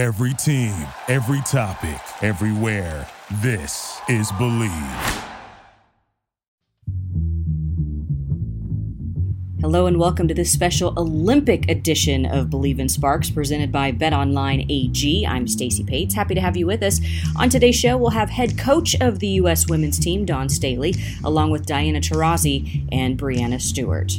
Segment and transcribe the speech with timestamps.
[0.00, 0.72] Every team,
[1.08, 3.06] every topic, everywhere.
[3.42, 5.24] This is Bleav.
[9.60, 14.64] Hello and welcome to this special Olympic edition of Bleav in Sparks presented by BetOnline
[14.70, 15.26] AG.
[15.26, 16.14] I'm Stacey Pates.
[16.14, 16.98] Happy to have you with us.
[17.36, 19.68] On today's show, we'll have head coach of the U.S.
[19.68, 24.12] women's team, Dawn Staley, along with Diana Taurasi and Breanna Stewart.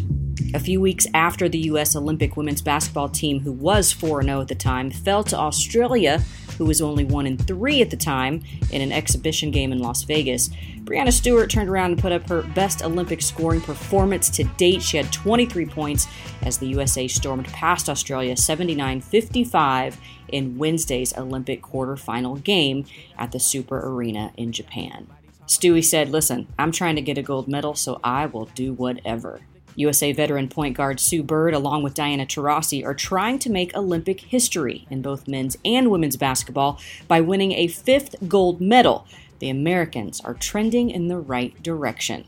[0.54, 1.96] A few weeks after the U.S.
[1.96, 6.23] Olympic women's basketball team, who was 4 0 at the time, fell to Australia
[6.62, 10.52] who was only 1 3 at the time in an exhibition game in Las Vegas.
[10.84, 14.84] Breanna Stewart turned around and put up her best Olympic scoring performance to date.
[14.84, 16.05] She had 23 points
[16.44, 19.98] as the USA stormed past Australia 79 55
[20.28, 22.86] in Wednesday's Olympic quarterfinal game
[23.17, 25.08] at the Super Arena in Japan.
[25.48, 29.42] Stewie said, Listen, I'm trying to get a gold medal, so I will do whatever.
[29.75, 34.21] USA veteran point guard Sue Bird, along with Diana Taurasi, are trying to make Olympic
[34.21, 39.05] history in both men's and women's basketball by winning a fifth gold medal.
[39.39, 42.25] The Americans are trending in the right direction.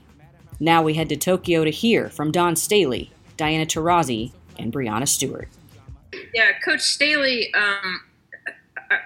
[0.59, 5.49] Now we head to Tokyo to hear from Dawn Staley, Diana Taurasi, and Breanna Stewart.
[6.33, 8.01] Yeah, Coach Staley, um,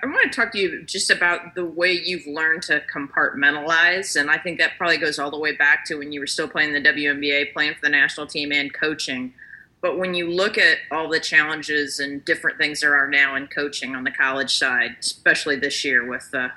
[0.03, 4.19] I, want to talk to you just about the way you've learned to compartmentalize.
[4.19, 6.47] And I think that probably goes all the way back to when you were still
[6.47, 9.33] playing the WNBA, playing for the national team, and coaching.
[9.81, 13.47] But when you look at all the challenges and different things there are now in
[13.47, 16.51] coaching on the college side, especially this year with the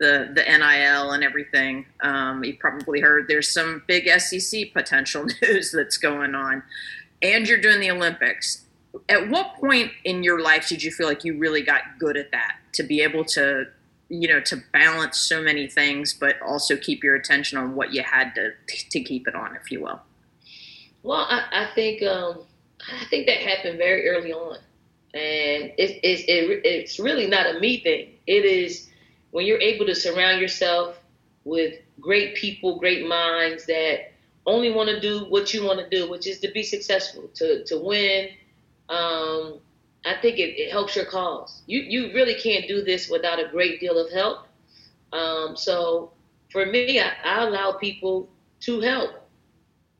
[0.00, 5.70] the, the NIL and everything, um, you probably heard there's some big SEC potential news
[5.70, 6.64] that's going on,
[7.22, 8.64] and you're doing the Olympics
[9.08, 12.30] at what point in your life did you feel like you really got good at
[12.32, 12.56] that?
[12.74, 13.66] To be able to
[14.08, 18.02] you know to balance so many things but also keep your attention on what you
[18.02, 18.50] had to
[18.90, 20.00] to keep it on if you will?
[21.02, 22.42] Well i, I think um,
[22.92, 24.58] i think that happened very early on.
[25.14, 28.14] And it, it, it, it's really not a me thing.
[28.26, 28.90] It is
[29.30, 30.98] when you're able to surround yourself
[31.44, 34.12] with great people great minds that
[34.46, 37.64] only want to do what you want to do which is to be successful to,
[37.64, 38.28] to win
[38.88, 39.60] um,
[40.04, 41.62] I think it, it, helps your cause.
[41.66, 44.46] You you really can't do this without a great deal of help.
[45.12, 46.12] Um, so
[46.50, 48.28] for me, I, I, allow people
[48.60, 49.28] to help.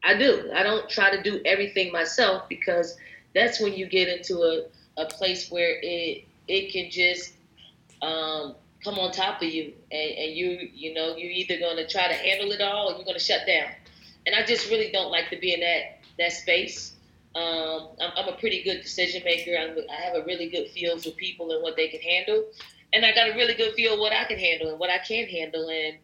[0.03, 0.51] I do.
[0.55, 2.97] I don't try to do everything myself because
[3.35, 4.67] that's when you get into a,
[5.01, 7.33] a place where it it can just
[8.03, 11.89] um, come on top of you, and, and you you know you're either going to
[11.89, 13.71] try to handle it all or you're going to shut down.
[14.27, 16.94] And I just really don't like to be in that that space.
[17.35, 19.57] Um, I'm, I'm, a pretty good decision maker.
[19.59, 22.45] I'm, i have a really good feel for people and what they can handle,
[22.93, 25.29] and I got a really good feel what I can handle and what I can't
[25.29, 25.69] handle.
[25.69, 25.99] And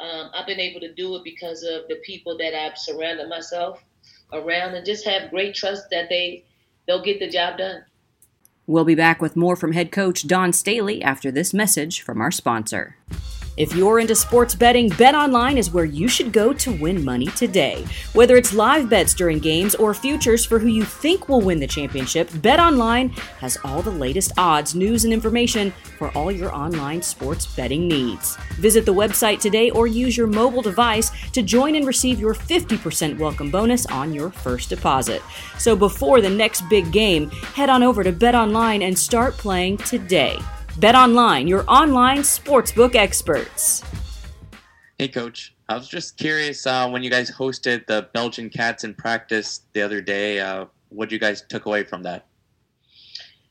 [0.00, 3.84] um, I've been able to do it because of the people that I've surrounded myself
[4.32, 6.44] around, and just have great trust that they
[6.86, 7.84] they'll get the job done.
[8.66, 12.30] We'll be back with more from head coach Dawn Staley after this message from our
[12.30, 12.96] sponsor.
[13.56, 17.84] If you're into sports betting, BetOnline is where you should go to win money today.
[18.12, 21.66] Whether it's live bets during games or futures for who you think will win the
[21.68, 27.46] championship, BetOnline has all the latest odds, news, and information for all your online sports
[27.46, 28.36] betting needs.
[28.54, 33.18] Visit the website today or use your mobile device to join and receive your 50%
[33.18, 35.22] welcome bonus on your first deposit.
[35.58, 40.40] So before the next big game, head on over to BetOnline and start playing today.
[40.78, 43.82] Bet Online, your online sportsbook experts.
[44.98, 45.54] Hey, Coach.
[45.68, 49.82] I was just curious uh, when you guys hosted the Belgian Cats in practice the
[49.82, 52.26] other day, uh, what you guys took away from that?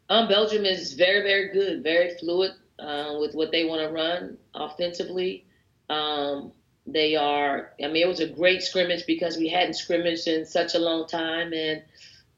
[0.09, 4.37] Um, Belgium is very, very good, very fluid uh, with what they want to run
[4.53, 5.45] offensively.
[5.89, 6.51] Um,
[6.85, 10.75] they are, I mean, it was a great scrimmage because we hadn't scrimmaged in such
[10.75, 11.81] a long time, and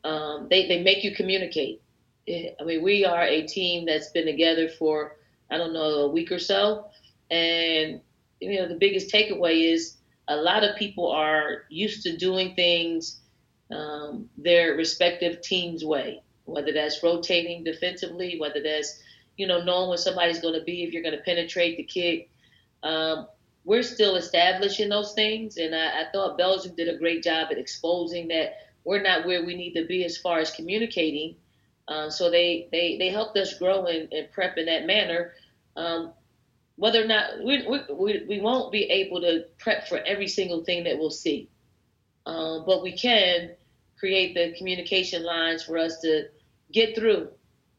[0.03, 1.81] um, they, they make you communicate.
[2.28, 5.18] I mean, we are a team that's been together for
[5.52, 6.88] I don't know a week or so,
[7.30, 8.02] and
[8.40, 9.97] you know the biggest takeaway is
[10.28, 13.19] a lot of people are used to doing things
[13.72, 19.00] um, their respective teams' way, whether that's rotating defensively, whether that's
[19.38, 22.29] you know knowing when somebody's going to be, if you're going to penetrate the kick.
[22.82, 23.28] Um,
[23.66, 27.58] we're still establishing those things, and I, I thought Belgium did a great job at
[27.58, 31.35] exposing that we're not where we need to be as far as communicating
[31.87, 35.34] um, so they, they, they helped us grow and, and prep in that manner.
[35.76, 36.14] Um,
[36.78, 40.84] whether or not we, we, we won't be able to prep for every single thing
[40.85, 41.49] that we'll see,
[42.26, 43.52] um, but we can
[43.97, 46.28] create the communication lines for us to
[46.72, 47.29] get through.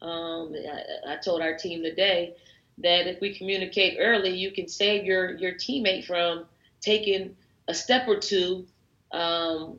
[0.01, 2.35] Um, I, I, told our team today
[2.79, 6.45] that if we communicate early, you can save your your teammate from
[6.81, 7.35] taking
[7.69, 8.67] a step or two
[9.13, 9.79] um,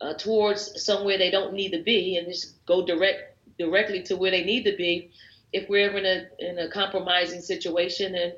[0.00, 4.30] uh, towards somewhere they don't need to be and just go direct directly to where
[4.30, 5.10] they need to be
[5.52, 8.32] if we're ever in a in a compromising situation, and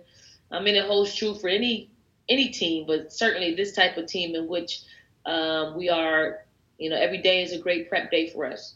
[0.51, 1.91] I mean it holds true for any
[2.29, 4.83] any team, but certainly this type of team in which
[5.25, 6.45] um, we are,
[6.79, 8.75] you know, every day is a great prep day for us.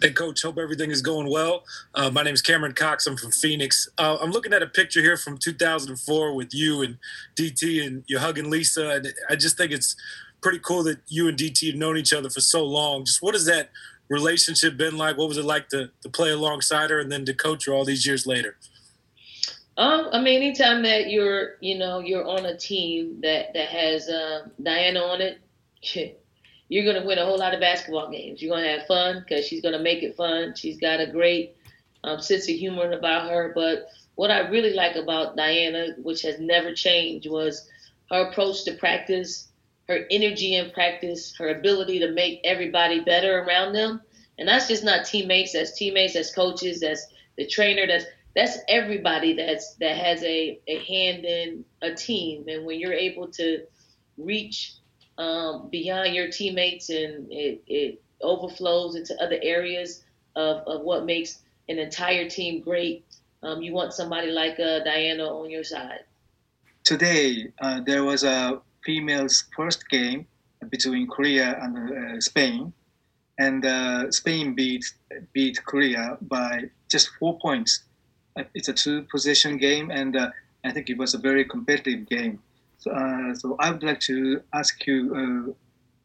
[0.00, 0.42] Hey, Coach.
[0.42, 1.64] Hope everything is going well.
[1.94, 3.06] Uh, my name is Cameron Cox.
[3.06, 3.88] I'm from Phoenix.
[3.98, 6.98] Uh, I'm looking at a picture here from 2004 with you and
[7.36, 8.90] DT, and you're hugging Lisa.
[8.90, 9.94] And I just think it's
[10.40, 13.04] pretty cool that you and DT have known each other for so long.
[13.04, 13.70] Just what has that
[14.08, 15.16] relationship been like?
[15.16, 17.84] What was it like to, to play alongside her and then to coach her all
[17.84, 18.56] these years later?
[19.76, 24.08] Um, I mean, anytime that you're, you know, you're on a team that that has
[24.08, 25.38] uh, Diana on it,
[26.68, 28.42] you're gonna win a whole lot of basketball games.
[28.42, 30.54] You're gonna have fun because she's gonna make it fun.
[30.56, 31.56] She's got a great
[32.04, 33.52] um, sense of humor about her.
[33.54, 37.68] But what I really like about Diana, which has never changed, was
[38.10, 39.48] her approach to practice,
[39.88, 44.00] her energy in practice, her ability to make everybody better around them.
[44.38, 45.52] And that's just not teammates.
[45.52, 46.14] That's teammates.
[46.14, 46.80] That's coaches.
[46.80, 47.06] That's
[47.36, 47.86] the trainer.
[47.86, 52.92] That's that's everybody that's that has a, a hand in a team and when you're
[52.92, 53.64] able to
[54.16, 54.74] reach
[55.18, 60.02] um, beyond your teammates and it, it overflows into other areas
[60.36, 63.04] of, of what makes an entire team great
[63.42, 66.00] um, you want somebody like uh, diana on your side
[66.84, 70.26] today uh, there was a females first game
[70.70, 72.72] between korea and uh, spain
[73.38, 74.84] and uh, spain beat
[75.32, 77.84] beat korea by just four points
[78.54, 80.30] it's a two position game, and uh,
[80.64, 82.40] I think it was a very competitive game.
[82.78, 85.52] So, uh, so I would like to ask you, uh,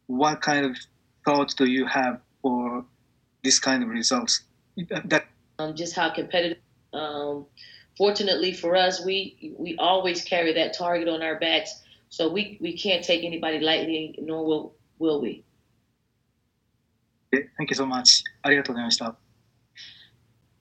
[0.08, 0.78] what kind of
[1.26, 2.86] thoughts do you have for
[3.44, 4.44] this kind of results?
[5.06, 5.26] That
[5.60, 6.60] um, just how competitive.
[6.94, 7.46] Um,
[7.98, 12.78] fortunately for us, we we always carry that target on our backs, so we, we
[12.78, 15.44] can't take anybody lightly, nor will, will we.
[17.32, 18.24] Thank you so much.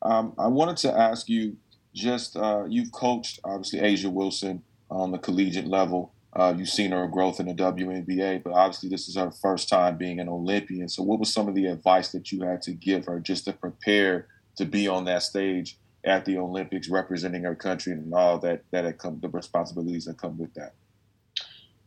[0.03, 1.57] Um, I wanted to ask you
[1.95, 6.13] just uh, you've coached obviously A'ja Wilson on the collegiate level.
[6.33, 9.97] Uh, you've seen her growth in the WNBA, but obviously this is her first time
[9.97, 10.89] being an Olympian.
[10.89, 13.55] So, what was some of the advice that you had to give her just to
[13.55, 18.63] prepare to be on that stage at the Olympics, representing her country and all that
[18.71, 20.75] that come the responsibilities that come with that?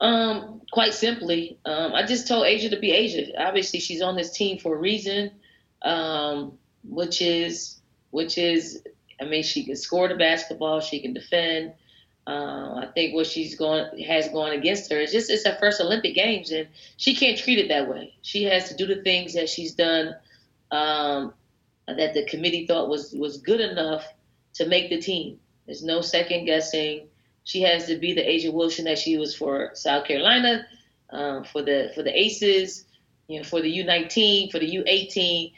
[0.01, 3.33] Um, quite simply, um, I just told A'ja to be A'ja.
[3.37, 5.31] Obviously, she's on this team for a reason,
[5.81, 7.79] um, which is
[8.11, 8.81] which is,
[9.21, 11.73] I mean, she can score the basketball, she can defend.
[12.25, 15.81] Uh, I think what she's going has gone against her is just it's her first
[15.81, 18.13] Olympic Games, and she can't treat it that way.
[18.21, 20.15] She has to do the things that she's done
[20.71, 21.33] um,
[21.87, 24.05] that the committee thought was was good enough
[24.55, 25.39] to make the team.
[25.65, 27.08] There's no second guessing.
[27.49, 30.67] She has to be the A'ja Wilson that she was for South Carolina,
[31.09, 32.85] uh, for the for the Aces,
[33.27, 35.51] you know, for the U19, for the U18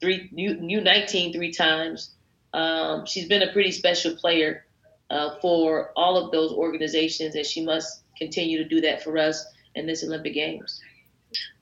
[0.00, 2.12] three U, 19 three times.
[2.52, 4.64] Um, she's been a pretty special player
[5.10, 9.44] uh, for all of those organizations, and she must continue to do that for us
[9.74, 10.80] in this Olympic Games.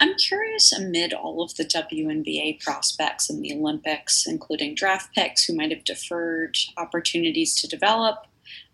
[0.01, 5.57] I'm curious amid all of the WNBA prospects in the Olympics, including draft picks who
[5.57, 8.27] might have deferred opportunities to develop,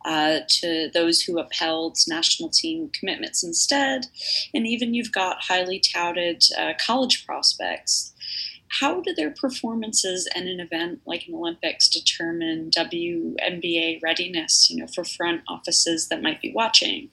[0.05, 4.07] uh, to those who upheld national team commitments instead,
[4.55, 8.15] and even you've got highly touted uh, college prospects
[8.69, 14.87] how do their performances in an event like an Olympics determine WNBA readiness, you know,
[14.87, 17.09] for front offices that might be watching?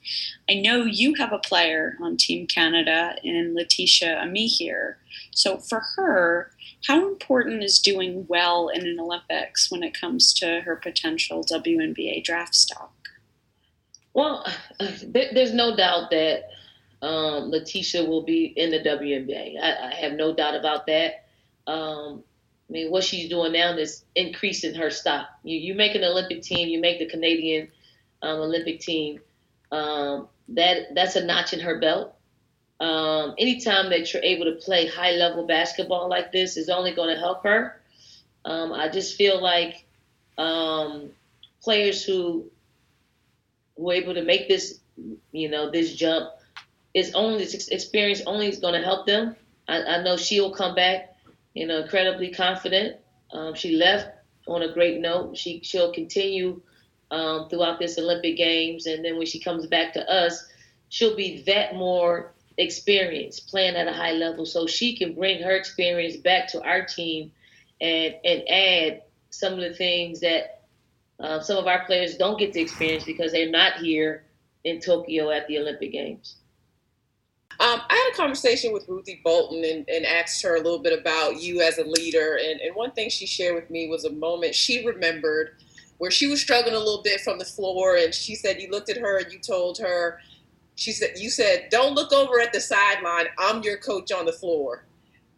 [0.48, 4.96] I know you have a player on Team Canada in Laeticia Amihere.
[5.32, 6.50] So for her,
[6.86, 12.22] how important is doing well in an Olympics when it comes to her potential WNBA
[12.22, 12.92] draft stock?
[14.14, 14.46] Well,
[15.04, 16.44] there's no doubt that
[17.02, 19.60] um, Laeticia will be in the WNBA.
[19.60, 21.26] I, I have no doubt about that.
[21.66, 22.22] Um,
[22.68, 25.28] I mean, what she's doing now is increasing her stock.
[25.44, 27.68] You, you make an Olympic team, you make the Canadian
[28.22, 29.20] um, Olympic team.
[29.70, 32.15] Um, that that's a notch in her belt.
[32.80, 37.14] Um, anytime that you're able to play high level basketball like this is only going
[37.14, 37.80] to help her.
[38.44, 39.86] Um, I just feel like
[40.38, 41.10] um,
[41.62, 42.50] players who
[43.76, 44.80] were able to make this,
[45.32, 46.30] you know, this jump
[46.94, 49.36] is only this experience only is going to help them.
[49.68, 51.16] I, I know she'll come back
[51.56, 52.96] you know, incredibly confident.
[53.32, 54.10] Um, she left
[54.46, 55.36] on a great note.
[55.36, 56.60] She she'll continue
[57.10, 60.46] um, throughout this Olympic Games, and then when she comes back to us,
[60.90, 65.54] she'll be that more experienced, playing at a high level, so she can bring her
[65.54, 67.32] experience back to our team,
[67.80, 70.62] and and add some of the things that
[71.20, 74.24] uh, some of our players don't get to experience because they're not here
[74.64, 76.36] in Tokyo at the Olympic Games.
[77.58, 80.98] Um, I had a conversation with Ruthie Bolton and, and, asked her a little bit
[80.98, 82.36] about you as a leader.
[82.36, 85.56] And, and one thing she shared with me was a moment she remembered
[85.96, 87.96] where she was struggling a little bit from the floor.
[87.96, 90.18] And she said, You looked at her and you told her,
[90.76, 93.26] she said, You said, don't look over at the sideline.
[93.38, 94.84] I'm your coach on the floor.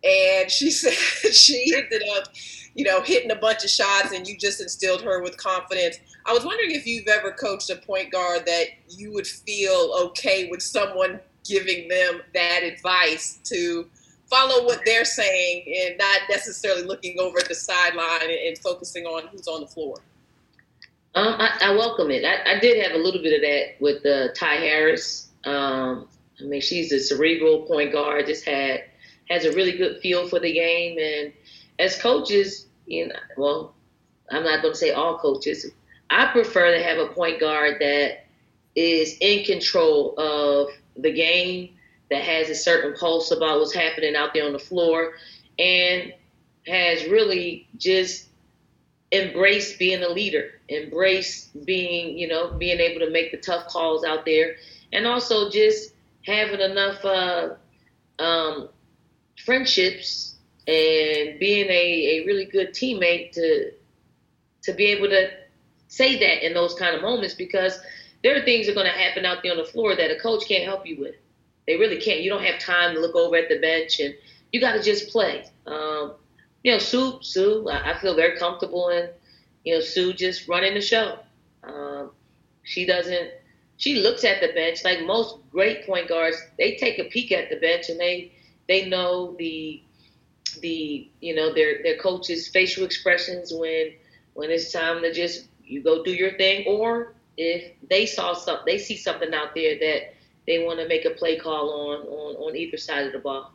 [0.04, 0.92] And she said
[1.33, 2.28] she ended up,
[2.75, 5.99] you know, hitting a bunch of shots and you just instilled her with confidence.
[6.26, 10.49] I was wondering if you've ever coached a point guard that you would feel okay
[10.50, 13.88] with someone giving them that advice to
[14.26, 19.26] follow what they're saying and not necessarily looking over at the sideline and, focusing on
[19.28, 19.97] who's on the floor.
[21.14, 22.25] Um, I, I, welcome it.
[22.25, 25.27] I, I, did have a little bit of that with uh, Ty Harris.
[25.45, 26.09] Um,
[26.40, 28.26] I mean, she's a cerebral point guard.
[28.26, 28.85] Just had
[29.28, 31.33] has a really good feel for the game, and
[31.78, 33.75] as coaches, you know, well,
[34.30, 35.66] I'm not going to say all coaches.
[36.11, 38.25] I prefer to have a point guard that
[38.75, 41.75] is in control of the game,
[42.11, 45.12] that has a certain pulse about what's happening out there on the floor,
[45.59, 46.12] and
[46.66, 48.28] has really just
[49.12, 54.04] embraced being a leader, embraced being, you know, being able to make the tough calls
[54.04, 54.57] out there,
[54.92, 57.54] and also just having enough uh,
[58.18, 58.68] um,
[59.45, 63.73] friendships and being a, a really good teammate to
[64.62, 65.30] to be able to
[65.88, 67.78] say that in those kind of moments because
[68.23, 70.18] there are things that are going to happen out there on the floor that a
[70.21, 71.14] coach can't help you with.
[71.66, 72.21] They really can't.
[72.21, 74.14] You don't have time to look over at the bench, and
[74.52, 75.45] you got to just play.
[75.66, 76.14] Um,
[76.64, 79.11] you know, Sue, Sue, I, feel very comfortable in,
[79.64, 81.18] you know, Sue just running the show.
[81.62, 82.11] Um,
[82.62, 83.30] she doesn't.
[83.78, 86.37] She looks at the bench like most great point guards.
[86.58, 88.32] They take a peek at the bench and they
[88.68, 89.82] they know the
[90.61, 93.92] the you know their their coach's facial expressions when
[94.35, 98.64] when it's time to just you go do your thing or if they saw something,
[98.66, 100.14] they see something out there that
[100.47, 103.52] they want to make a play call on, on on either side of the ball.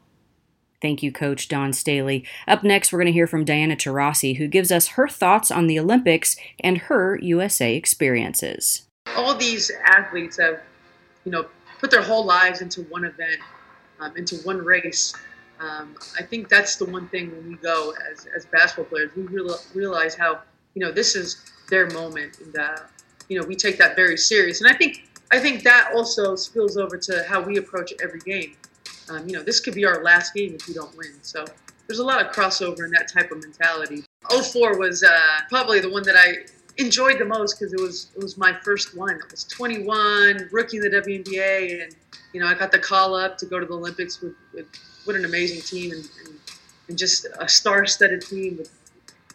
[0.81, 2.25] Thank you, Coach Dawn Staley.
[2.47, 5.67] Up next, we're going to hear from Diana Taurasi, who gives us her thoughts on
[5.67, 8.83] the Olympics and her USA experiences.
[9.23, 10.61] All these athletes have,
[11.25, 11.45] you know,
[11.79, 13.39] put their whole lives into one event,
[13.99, 15.13] um, into one race.
[15.59, 19.23] Um, I think that's the one thing when we go as, as basketball players, we
[19.23, 20.41] real, realize how,
[20.73, 22.39] you know, this is their moment.
[22.39, 22.77] And, uh,
[23.29, 24.61] you know we take that very serious.
[24.61, 28.55] And I think I think that also spills over to how we approach every game.
[29.09, 31.13] Um, you know, this could be our last game if we don't win.
[31.23, 31.43] So
[31.87, 34.03] there's a lot of crossover in that type of mentality.
[34.29, 35.09] 04 was uh,
[35.49, 36.45] probably the one that I
[36.77, 39.15] enjoyed the most because it was it was my first one.
[39.15, 41.95] It was 21, rookie in the WNBA, and
[42.33, 44.65] you know I got the call up to go to the Olympics with, with
[45.05, 46.39] what an amazing team and, and,
[46.87, 48.71] and just a star-studded team with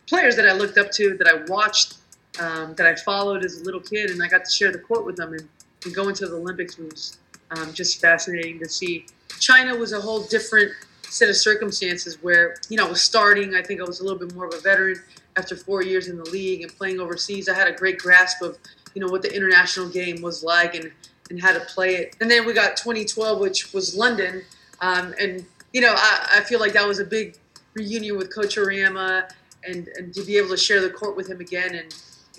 [0.07, 1.99] players that I looked up to, that I watched
[2.41, 5.05] um, that I followed as a little kid, and I got to share the court
[5.05, 5.33] with them.
[5.33, 5.49] And,
[5.85, 7.19] and going to the Olympics was
[7.53, 9.07] um, just fascinating to see.
[9.39, 13.55] China was a whole different set of circumstances where, you know, I was starting.
[13.55, 15.01] I think I was a little bit more of a veteran
[15.39, 17.49] after four years in the league and playing overseas.
[17.49, 18.59] I had a great grasp of,
[18.95, 20.91] you know, what the international game was like and,
[21.31, 22.17] and how to play it.
[22.21, 24.43] And then we got 2012, which was London.
[24.81, 27.37] Um, and, you know, I, I feel like that was a big
[27.75, 29.31] reunion with Coach Auriemma
[29.65, 31.95] and, and to be able to share the court with him again and,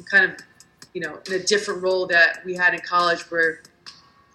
[0.09, 0.37] kind of,
[0.93, 3.61] you know, in a different role that we had in college where,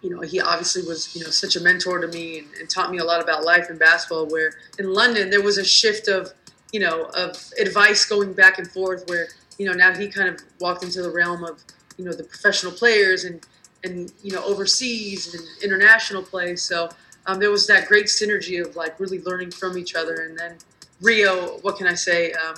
[0.03, 2.91] you know, he obviously was, you know, such a mentor to me and, and taught
[2.91, 4.27] me a lot about life and basketball.
[4.27, 6.35] Where in London, there was a shift of,
[6.75, 9.29] you know, of advice going back and forth where,
[9.59, 11.63] you know, now he kind of walked into the realm of,
[11.97, 13.47] you know, the professional players and,
[13.85, 16.57] and you know, overseas and international play.
[16.57, 16.89] So
[17.27, 20.17] um, there was that great synergy of like really learning from each other.
[20.27, 20.59] And then
[21.01, 22.33] Rio, what can I say?
[22.33, 22.57] Um,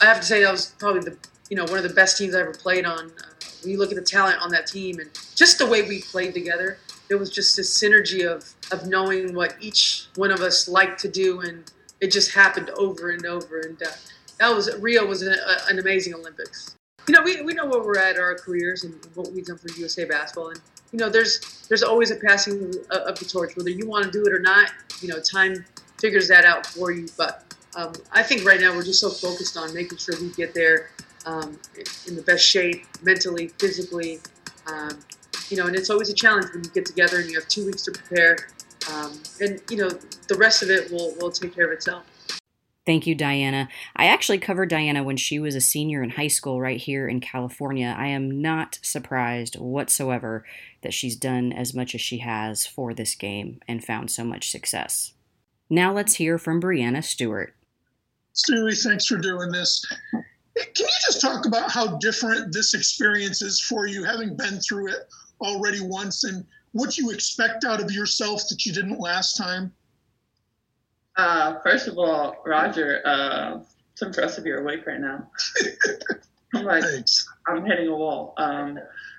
[0.00, 1.18] I have to say that was probably the
[1.50, 3.06] you know, one of the best teams I ever played on.
[3.06, 6.00] Uh, when you look at the talent on that team and just the way we
[6.02, 6.78] played together,
[7.10, 11.08] it was just this synergy of of knowing what each one of us liked to
[11.08, 11.70] do, and
[12.00, 13.60] it just happened over and over.
[13.60, 13.90] And uh,
[14.38, 16.76] that was Rio was an, a, an amazing Olympics.
[17.06, 19.70] You know, we, we know where we're at our careers and what we've done for
[19.72, 20.60] USA basketball, and
[20.92, 24.24] you know, there's there's always a passing of the torch, whether you want to do
[24.24, 24.70] it or not.
[25.00, 25.64] You know, time
[25.98, 27.08] figures that out for you.
[27.16, 27.44] But
[27.76, 30.90] um, I think right now we're just so focused on making sure we get there
[31.26, 31.58] um,
[32.06, 34.20] in the best shape, mentally, physically.
[34.66, 34.98] Um,
[35.50, 37.66] you know, and it's always a challenge when you get together and you have two
[37.66, 38.48] weeks to prepare.
[38.92, 39.90] Um, and you know,
[40.28, 42.04] the rest of it will will take care of itself.
[42.88, 43.68] Thank you, Diana.
[43.96, 47.20] I actually covered Diana when she was a senior in high school right here in
[47.20, 47.94] California.
[47.98, 50.46] I am not surprised whatsoever
[50.80, 54.50] that she's done as much as she has for this game and found so much
[54.50, 55.12] success.
[55.68, 57.54] Now let's hear from Breanna Stewart.
[58.34, 59.84] Stewie, thanks for doing this.
[60.12, 64.88] Can you just talk about how different this experience is for you, having been through
[64.92, 65.08] it
[65.42, 66.24] already once?
[66.24, 66.42] And
[66.78, 69.72] what you expect out of yourself that you didn't last time?
[71.16, 73.58] Uh, first of all, Roger, uh,
[73.92, 75.28] it's impressive you're awake right now.
[76.54, 77.28] I'm like, Thanks.
[77.46, 78.78] I'm hitting a wall um,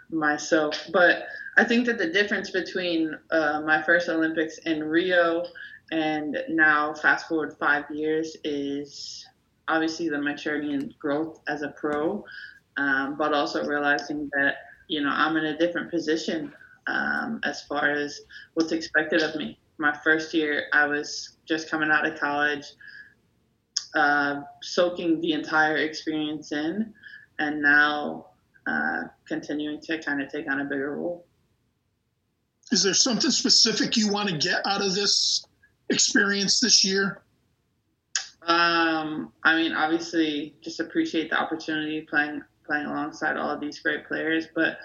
[0.09, 0.79] myself.
[0.93, 5.45] But I think that the difference between uh, my first Olympics in Rio
[5.91, 9.25] and now, fast forward five years, is
[9.67, 12.23] obviously the maturity and growth as a pro,
[12.77, 14.55] um, but also realizing that
[14.87, 16.53] you know I'm in a different position
[16.89, 18.21] um, as far as
[18.53, 19.59] what's expected of me.
[19.77, 22.65] My first year, I was just coming out of college,
[23.95, 26.93] uh, soaking the entire experience in,
[27.37, 28.27] and now
[28.67, 31.25] uh, continuing to kind of take on a bigger role.
[32.71, 35.45] Is there something specific you want to get out of this
[35.89, 37.21] experience this year?
[38.43, 44.07] Um, I mean, obviously, just appreciate the opportunity playing playing alongside all of these great
[44.07, 44.77] players, but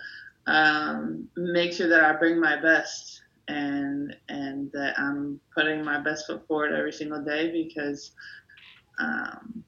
[0.46, 6.26] um, make sure that I bring my best and and that I'm putting my best
[6.26, 8.12] foot forward every single day because
[8.98, 9.64] um,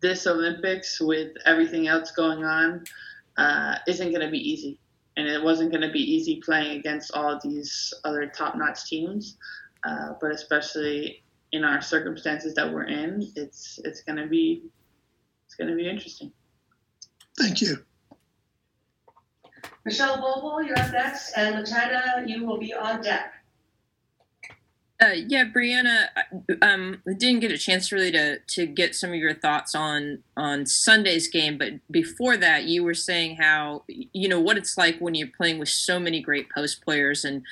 [0.00, 2.84] this Olympics with everything else going on
[3.36, 4.78] uh, isn't going to be easy,
[5.16, 9.36] and it wasn't going to be easy playing against all these other top-notch teams.
[9.84, 14.64] Uh, but especially in our circumstances that we're in, it's it's going to be
[15.46, 16.32] it's going to be interesting.
[17.38, 17.84] Thank you.
[19.84, 23.32] Michelle Bobo, you're up next, and China, you will be on deck.
[25.02, 26.08] Uh, yeah, Breanna,
[26.60, 30.66] um, didn't get a chance really to to get some of your thoughts on on
[30.66, 35.14] Sunday's game, but before that, you were saying how you know what it's like when
[35.14, 37.42] you're playing with so many great post players and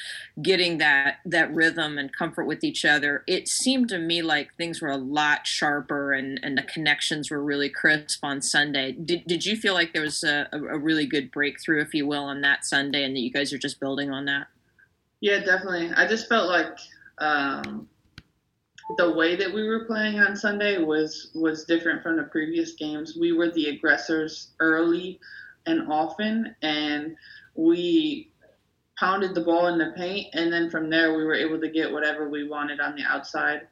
[0.43, 3.25] getting that that rhythm and comfort with each other.
[3.27, 7.43] It seemed to me like things were a lot sharper and and the connections were
[7.43, 8.93] really crisp on Sunday.
[8.93, 12.25] Did did you feel like there was a, a really good breakthrough, if you will,
[12.25, 14.49] on that Sunday, and that you guys are just building on that?
[15.21, 15.91] Yeah, definitely.
[15.97, 16.77] I just felt like
[17.21, 17.89] um,
[18.97, 23.17] the way that we were playing on Sunday was was different from the previous games.
[23.19, 25.21] We were the aggressors early
[25.67, 27.17] and often, and
[27.55, 28.31] we
[28.99, 31.93] pounded the ball in the paint, and then from there we were able to get
[31.93, 33.63] whatever we wanted on the outside.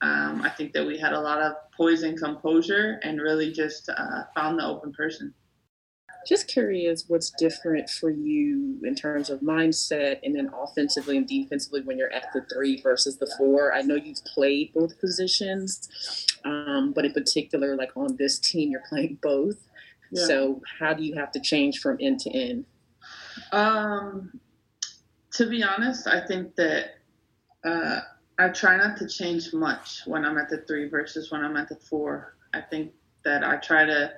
[0.00, 3.88] Um, I think that we had a lot of poise and composure, and really just
[3.90, 5.34] uh, found the open person.
[6.26, 11.82] Just curious what's different for you in terms of mindset and then offensively and defensively
[11.82, 13.74] when you're at the three versus the four.
[13.74, 15.88] I know you've played both positions,
[16.44, 19.56] um, but in particular, like on this team, you're playing both.
[20.12, 20.26] Yeah.
[20.26, 22.66] So how do you have to change from end to end?
[23.50, 24.38] Um,
[25.32, 26.96] to be honest, I think that
[27.64, 28.00] uh,
[28.38, 31.68] I try not to change much when I'm at the three versus when I'm at
[31.68, 32.36] the four.
[32.52, 32.92] I think
[33.24, 34.12] that I try to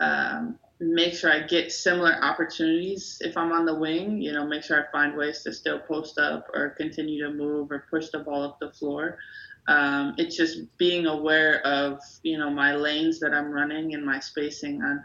[0.00, 4.20] um, make sure I get similar opportunities if I'm on the wing.
[4.20, 7.70] You know, make sure I find ways to still post up or continue to move
[7.70, 9.18] or push the ball up the floor.
[9.66, 14.20] Um, it's just being aware of you know my lanes that I'm running and my
[14.20, 15.04] spacing on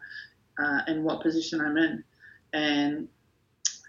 [0.59, 2.03] uh, and what position I'm in.
[2.53, 3.07] And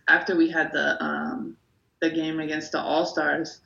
[0.08, 1.56] after we had the um,
[2.00, 3.60] the game against the All Stars,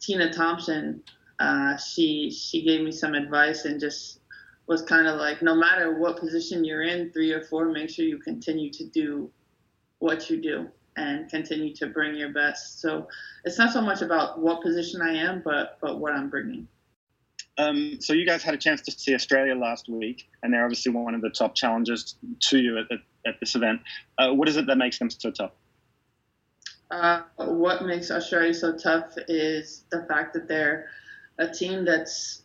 [0.00, 1.02] Tina Thompson,
[1.38, 4.20] uh, she she gave me some advice and just
[4.66, 8.04] was kind of like no matter what position you're in, three or four, make sure
[8.04, 9.30] you continue to do
[9.98, 12.80] what you do and continue to bring your best.
[12.80, 13.06] So
[13.44, 16.68] it's not so much about what position I am, but but what I'm bringing.
[17.58, 20.92] Um, so you guys had a chance to see Australia last week, and they're obviously
[20.92, 23.80] one of the top challengers to you at, at, at this event.
[24.18, 25.52] Uh, what is it that makes them so tough?
[26.90, 30.86] Uh, what makes Australia so tough is the fact that they're
[31.38, 32.42] a team that's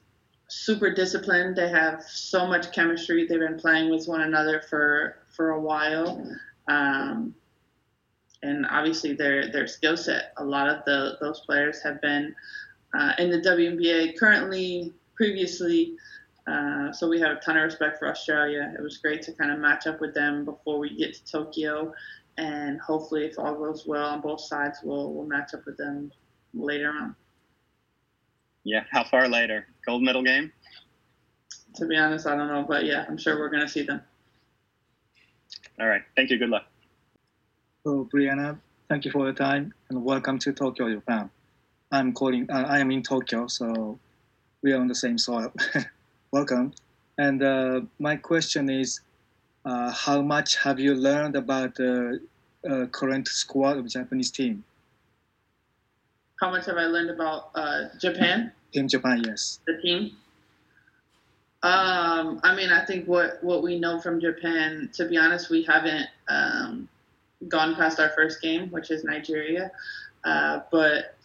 [0.52, 1.56] super disciplined.
[1.56, 3.26] They have so much chemistry.
[3.26, 6.30] They've been playing with one another for for a while,
[6.68, 7.34] um,
[8.44, 10.34] and obviously their their skill set.
[10.38, 12.36] A lot of the those players have been
[12.94, 15.96] uh, in the WNBA currently, previously.
[16.48, 18.74] Uh, so we have a ton of respect for Australia.
[18.78, 21.94] It was great to kind of match up with them before we get to Tokyo,
[22.38, 26.12] and hopefully, if all goes well on both sides, we'll we'll match up with them
[26.54, 27.16] later on.
[28.63, 29.67] Yeah, how far later?
[29.86, 30.52] Gold medal game?
[31.76, 34.02] To be honest, I don't know, but yeah, I'm sure we're going to see them.
[35.80, 36.02] All right.
[36.15, 36.38] Thank you.
[36.38, 36.65] Good luck.
[37.84, 41.30] So, Breanna, thank you for your time and welcome to Tokyo, Japan.
[41.91, 43.97] I'm calling, uh, I am in Tokyo, so
[44.62, 45.52] we are on the same soil.
[46.32, 46.74] welcome.
[47.17, 49.02] And uh, my question is
[49.65, 52.21] uh, how much have you learned about the
[52.69, 54.63] uh, current squad of Japanese team?
[56.42, 58.52] How much have I learned about uh, Japan?
[58.74, 59.60] In Japan, yes.
[59.68, 60.18] The team.
[61.62, 65.62] Um, I mean, I think what what we know from Japan, to be honest, we
[65.62, 66.90] haven't um,
[67.48, 69.72] gone past our first game, which is Nigeria.
[70.24, 71.16] Uh, but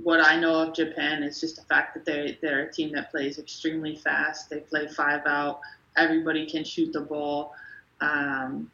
[0.00, 3.10] what I know of Japan is just the fact that they they're a team that
[3.10, 4.50] plays extremely fast.
[4.50, 5.58] They play five out.
[5.96, 7.54] Everybody can shoot the ball,
[8.00, 8.70] um,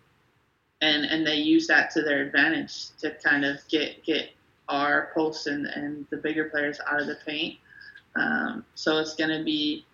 [0.83, 4.33] and and they use that to their advantage to kind of get get
[4.71, 7.59] our posts and, and the bigger players out of the paint.
[8.17, 9.85] Um, so it's going to be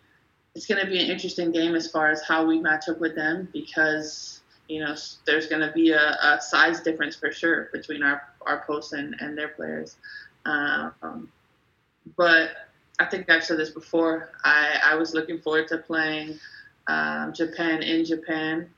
[0.55, 3.15] it's going to be an interesting game as far as how we match up with
[3.15, 4.95] them because you know
[5.27, 9.17] there's going to be a, a, size difference for sure between our our posts and,
[9.21, 9.97] and their players.
[10.47, 11.29] Um,
[12.17, 12.51] but
[12.99, 14.31] I think I've said this before.
[14.45, 16.39] I, I was looking forward to playing
[16.87, 18.71] um, Japan in Japan,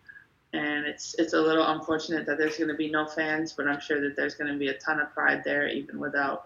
[0.53, 3.81] and it's it's a little unfortunate that there's going to be no fans, but I'm
[3.81, 6.45] sure that there's going to be a ton of pride there even without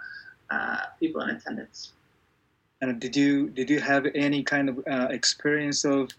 [0.51, 1.93] uh, people in attendance.
[2.81, 6.11] And did you did you have any kind of uh, experience of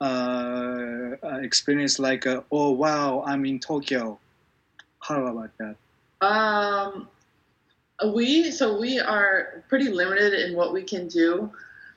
[0.00, 4.18] uh, uh experience like uh, oh wow I'm in Tokyo?
[4.98, 5.76] How about that?
[6.26, 7.08] Um,
[8.12, 11.50] we so we are pretty limited in what we can do.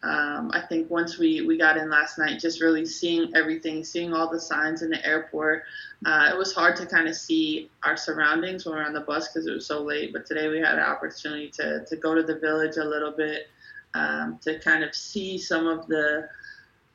[0.03, 4.13] Um, I think once we, we got in last night, just really seeing everything, seeing
[4.13, 5.63] all the signs in the airport,
[6.05, 8.99] uh, it was hard to kind of see our surroundings when we were on the
[8.99, 10.11] bus because it was so late.
[10.11, 13.47] But today we had an opportunity to, to go to the village a little bit,
[13.93, 16.27] um, to kind of see some of the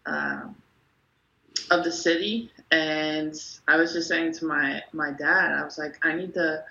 [0.05, 0.55] um,
[1.71, 2.51] of the city.
[2.71, 3.35] And
[3.67, 6.63] I was just saying to my my dad, I was like, I need to,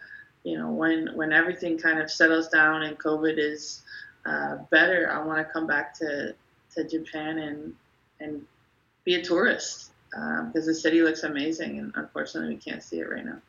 [0.44, 3.82] you know, when when everything kind of settles down and COVID is
[4.28, 6.36] uh, better, I want to come back to
[6.76, 7.74] to Japan and
[8.20, 8.46] and
[9.06, 13.10] be a tourist because um, the city looks amazing, and unfortunately, we can't see it
[13.10, 13.42] right now.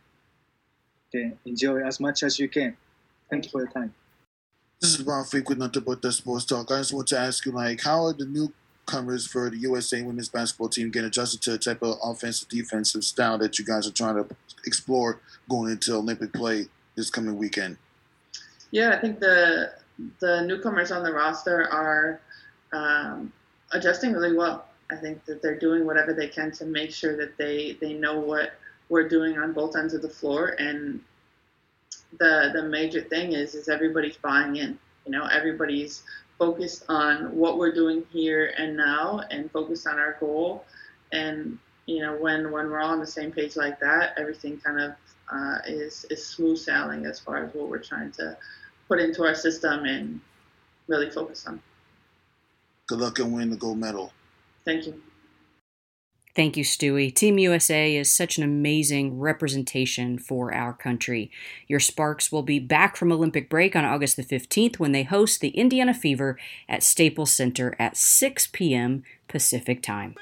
[1.08, 2.76] Okay, enjoy as much as you can.
[3.30, 3.94] Thank you for your time.
[4.80, 6.70] This is Ron Frequent, nothing but the sports talk.
[6.70, 10.28] I just want to ask you, like, how are the newcomers for the USA women's
[10.28, 13.92] basketball team getting adjusted to the type of offensive defensive style that you guys are
[13.92, 14.26] trying to
[14.64, 17.76] explore going into Olympic play this coming weekend?
[18.70, 19.72] Yeah, I think the
[20.20, 22.20] the newcomers on the roster are
[22.72, 23.32] um,
[23.72, 24.66] adjusting really well.
[24.90, 28.18] I think that they're doing whatever they can to make sure that they they know
[28.18, 28.52] what
[28.88, 31.00] we're doing on both ends of the floor and
[32.18, 34.78] the the major thing is is everybody's buying in.
[35.04, 36.02] You know, everybody's
[36.38, 40.64] focused on what we're doing here and now, and focused on our goal.
[41.12, 44.80] And you know, when when we're all on the same page like that, everything kind
[44.80, 44.92] of
[45.32, 48.36] uh, is is smooth sailing as far as what we're trying to
[48.88, 50.20] put into our system and
[50.88, 51.60] really focus on.
[52.86, 54.12] Good luck and win the gold medal.
[54.64, 55.00] Thank you.
[56.34, 57.12] Thank you, Stewie.
[57.12, 61.32] Team USA is such an amazing representation for our country.
[61.66, 65.40] Your Sparks will be back from Olympic break on August the 15th when they host
[65.40, 69.02] the Indiana Fever at Staples Center at 6 p.m.
[69.26, 70.14] Pacific Time.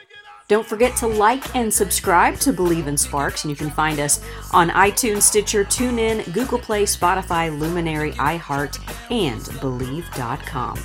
[0.48, 4.22] Don't forget to like and subscribe to Bleav in Sparks, and you can find us
[4.52, 8.78] on iTunes, Stitcher, TuneIn, Google Play, Spotify, Luminary, iHeart,
[9.10, 10.78] and Bleav.com.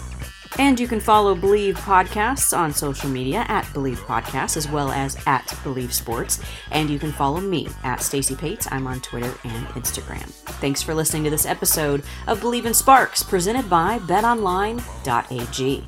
[0.57, 5.15] And you can follow Bleav Podcasts on social media at Bleav Podcasts as well as
[5.25, 6.41] at Bleav Sports.
[6.71, 8.67] And you can follow me at Stacey Pates.
[8.69, 10.25] I'm on Twitter and Instagram.
[10.59, 15.87] Thanks for listening to this episode of Bleav in Sparks presented by betonline.ag.